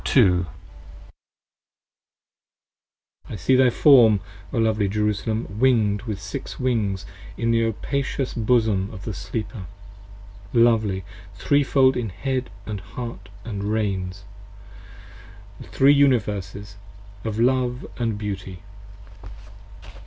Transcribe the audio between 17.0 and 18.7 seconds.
of love & beauty.